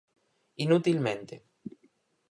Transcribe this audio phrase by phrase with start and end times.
[0.65, 1.35] Inutilmente.